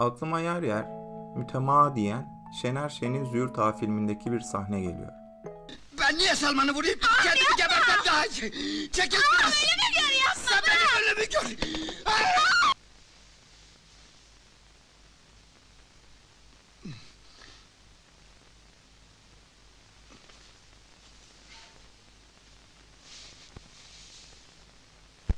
[0.00, 0.84] aklıma yer yer
[1.36, 5.12] mütemadiyen Şener Şen'in Züğürt filmindeki bir sahne geliyor.
[6.00, 6.98] Ben niye Salman'ı vurayım?
[7.22, 8.90] Kendimi gebertem daha iyi.
[8.92, 9.52] Çekil biraz.
[9.52, 11.70] Öyle mi gör yapma Sen beni öyle mi gör?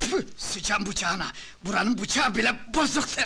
[0.01, 1.27] Püh, Sıçan bıçağına.
[1.65, 3.25] Buranın bıçağı bile bozuktur.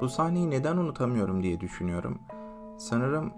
[0.00, 2.22] Bu sahneyi neden unutamıyorum diye düşünüyorum.
[2.78, 3.32] Sanırım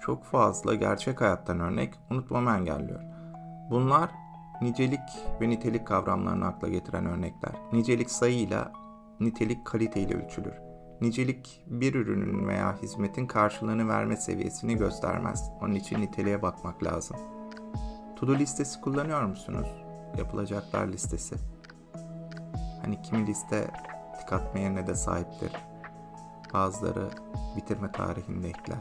[0.00, 3.00] çok fazla gerçek hayattan örnek unutmamı engelliyor.
[3.70, 4.10] Bunlar
[4.62, 7.52] nicelik ve nitelik kavramlarını akla getiren örnekler.
[7.72, 8.72] Nicelik sayıyla,
[9.20, 10.54] nitelik kaliteyle ölçülür.
[11.00, 15.50] Nicelik bir ürünün veya hizmetin karşılığını verme seviyesini göstermez.
[15.62, 17.16] Onun için niteliğe bakmak lazım.
[18.16, 19.68] To-do listesi kullanıyor musunuz?
[20.18, 21.36] Yapılacaklar listesi.
[22.82, 23.70] Hani kimi liste
[24.32, 25.52] atma yerine de sahiptir.
[26.54, 27.08] Bazıları
[27.56, 28.78] bitirme tarihini ekler.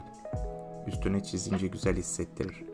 [0.87, 2.65] Üstüne çizince güzel hissettirir.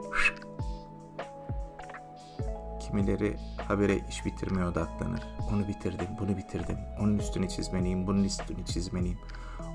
[2.79, 5.23] Kimileri habere iş bitirmeye odaklanır.
[5.53, 6.77] Onu bitirdim, bunu bitirdim.
[6.99, 9.19] Onun üstünü çizmeliyim, bunun üstünü çizmeliyim.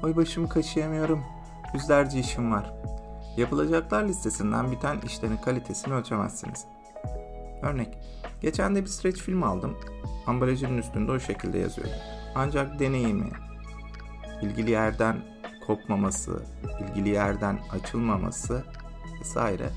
[0.02, 1.24] Oy başımı kaşıyamıyorum.
[1.74, 2.74] Yüzlerce işim var.
[3.36, 6.64] Yapılacaklar listesinden biten işlerin kalitesini ölçemezsiniz.
[7.62, 7.98] Örnek,
[8.40, 9.76] geçen de bir stretch film aldım.
[10.26, 11.94] Ambalajının üstünde o şekilde yazıyordu.
[12.38, 13.30] Ancak deneyimi,
[14.42, 15.16] ilgili yerden
[15.66, 16.42] kopmaması,
[16.88, 18.64] ilgili yerden açılmaması
[19.20, 19.70] vesaire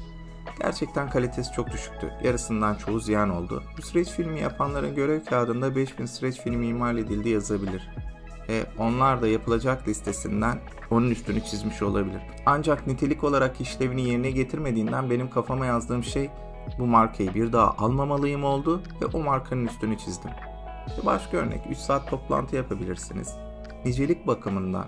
[0.59, 2.13] gerçekten kalitesi çok düşüktü.
[2.23, 3.63] Yarısından çoğu ziyan oldu.
[3.77, 7.89] Bu stretch filmi yapanların görev kağıdında 5000 stretch filmi imal edildi yazabilir.
[8.49, 10.59] Ve onlar da yapılacak listesinden
[10.91, 12.21] onun üstünü çizmiş olabilir.
[12.45, 16.29] Ancak nitelik olarak işlevini yerine getirmediğinden benim kafama yazdığım şey
[16.79, 20.31] bu markayı bir daha almamalıyım oldu ve o markanın üstünü çizdim.
[21.05, 23.35] Başka örnek 3 saat toplantı yapabilirsiniz.
[23.85, 24.85] Nicelik bakımından,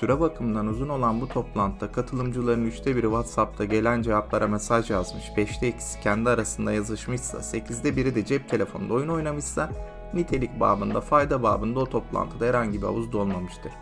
[0.00, 5.68] süre bakımından uzun olan bu toplantıda katılımcıların üçte biri WhatsApp'ta gelen cevaplara mesaj yazmış, 5'te
[5.68, 9.70] ikisi kendi arasında yazışmışsa, 8'de biri de cep telefonunda oyun oynamışsa,
[10.14, 13.72] nitelik babında, fayda babında o toplantıda herhangi bir havuz dolmamıştır.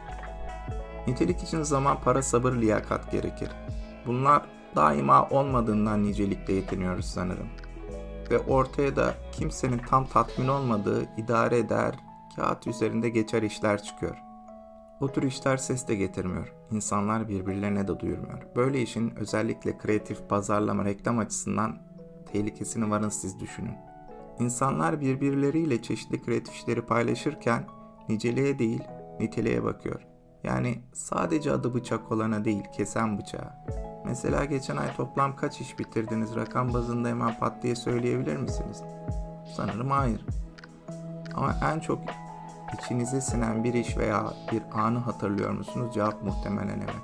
[1.06, 3.49] Nitelik için zaman, para, sabır, liyakat gerekir.
[4.06, 4.43] Bunlar
[4.77, 7.49] daima olmadığından nicelikle yetiniyoruz sanırım.
[8.32, 11.94] Ve ortaya da kimsenin tam tatmin olmadığı idare eder,
[12.37, 14.16] kağıt üzerinde geçer işler çıkıyor.
[15.00, 16.54] O tür işler ses de getirmiyor.
[16.71, 18.42] İnsanlar birbirlerine de duyurmuyor.
[18.56, 21.78] Böyle işin özellikle kreatif pazarlama reklam açısından
[22.32, 23.76] tehlikesini varın siz düşünün.
[24.38, 27.65] İnsanlar birbirleriyle çeşitli kreatif işleri paylaşırken
[28.09, 28.82] niceliğe değil
[29.21, 30.00] niteliğe bakıyor.
[30.44, 33.53] Yani sadece adı bıçak olana değil kesen bıçağı.
[34.05, 38.83] Mesela geçen ay toplam kaç iş bitirdiniz rakam bazında hemen pat diye söyleyebilir misiniz?
[39.57, 40.27] Sanırım hayır.
[41.35, 41.99] Ama en çok
[42.79, 45.95] içinize sinen bir iş veya bir anı hatırlıyor musunuz?
[45.95, 47.03] Cevap muhtemelen evet.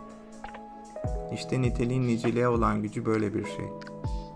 [1.33, 3.67] İşte niteliğin niceliğe olan gücü böyle bir şey.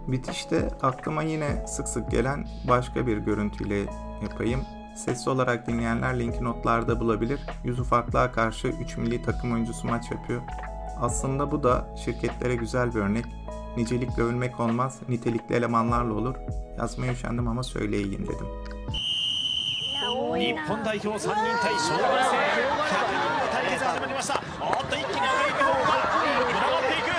[0.09, 3.85] Bitişte aklıma yine sık sık gelen başka bir görüntüyle
[4.23, 4.61] yapayım.
[4.97, 7.41] Sesli olarak dinleyenler linki notlarda bulabilir.
[7.65, 10.43] Yüz ufaklığa karşı 3 milli takım oyuncusu maç yapıyor.
[11.02, 13.26] Aslında bu da şirketlere güzel bir örnek.
[13.78, 16.36] Nicelikle övülmek olmaz, nitelikli elemanlarla olur.
[16.78, 18.48] Yazmaya üşendim ama söyleyeyim dedim.
[20.38, 22.62] 日本代表3人対小学生100
[23.10, 25.88] 人の対決が始まりましたおっと一気に赤い方が
[26.46, 27.10] 群がっていく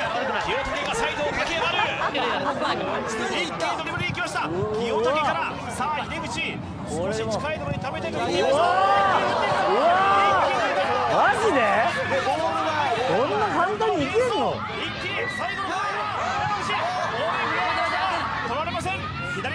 [0.46, 1.78] 清武がサイドを駆け上がる
[3.06, 8.81] 一気にドリブルに行きました清武からさあ秀口少し近いところに溜めてくる清武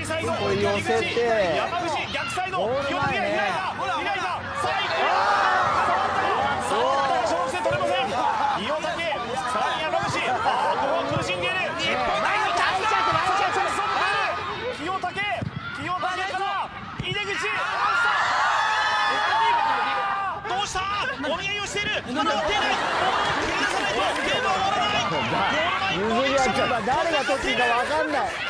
[0.08, 1.20] サイドこれ寄せて。
[1.54, 2.56] 山口逆サイド
[2.88, 4.96] 清武が開い開いた最後
[6.64, 8.08] 触った勝負戦取れません。
[8.08, 11.60] 清武さらに山口あーここは苦しんでいる。
[11.76, 12.08] 日本
[14.80, 15.12] 清武
[15.76, 16.72] 清武から
[17.04, 17.36] 井出口
[20.48, 20.80] どうした
[21.20, 22.56] お見合いをしている乗っていない出
[23.68, 25.12] さないとゲームは終わらない
[26.86, 28.47] 誰が取っていいかわかんない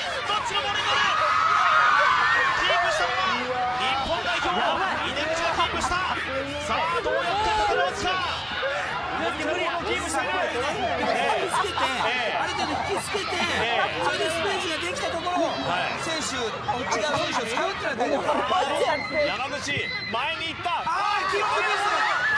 [10.58, 14.58] ープしているええつけて、ええある程度引きつけて、ええそれでスペー。
[14.58, 15.54] スができたところを、
[16.02, 19.14] 選手、違う選手を使うっていうのは大丈夫。
[19.14, 21.86] 山口前に行ったあー、キックパス、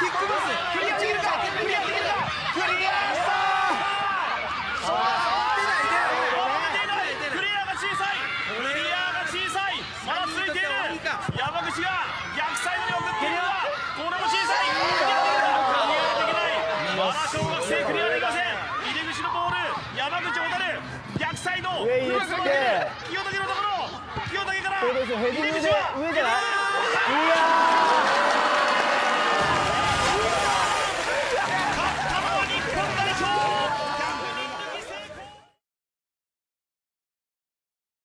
[0.01, 2.15] キックパス、クリアできるかクリアできるか
[2.55, 3.33] クリアした
[4.85, 5.09] そうだ、
[6.77, 8.21] 出ない、出ないクリアが小さい
[8.53, 10.69] クリアが小さいまだついている
[11.37, 12.05] 山口が
[21.81, 22.23] 上上行っ
[24.63, 26.29] 上か上じゃな
[27.57, 27.60] い